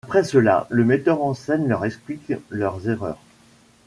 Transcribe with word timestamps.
Après 0.07 0.23
cela 0.23 0.65
le 0.71 0.83
metteur 0.83 1.21
en 1.21 1.35
scène 1.35 1.67
leur 1.69 1.85
explique 1.85 2.33
leurs 2.49 2.89
erreurs. 2.89 3.19